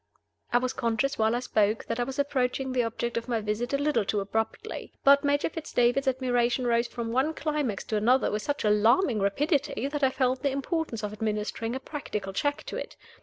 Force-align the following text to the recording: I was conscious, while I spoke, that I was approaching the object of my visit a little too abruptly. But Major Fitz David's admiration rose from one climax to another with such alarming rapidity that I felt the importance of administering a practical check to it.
I 0.51 0.57
was 0.57 0.73
conscious, 0.73 1.19
while 1.19 1.35
I 1.35 1.41
spoke, 1.41 1.85
that 1.85 1.99
I 1.99 2.03
was 2.03 2.17
approaching 2.17 2.71
the 2.71 2.81
object 2.81 3.17
of 3.17 3.27
my 3.27 3.39
visit 3.39 3.71
a 3.71 3.77
little 3.77 4.03
too 4.03 4.19
abruptly. 4.19 4.93
But 5.03 5.23
Major 5.23 5.47
Fitz 5.47 5.71
David's 5.71 6.07
admiration 6.07 6.65
rose 6.65 6.87
from 6.87 7.11
one 7.11 7.35
climax 7.35 7.83
to 7.83 7.97
another 7.97 8.31
with 8.31 8.41
such 8.41 8.65
alarming 8.65 9.19
rapidity 9.19 9.85
that 9.87 10.01
I 10.03 10.09
felt 10.09 10.41
the 10.41 10.49
importance 10.49 11.03
of 11.03 11.13
administering 11.13 11.75
a 11.75 11.79
practical 11.79 12.33
check 12.33 12.63
to 12.63 12.77
it. 12.77 12.95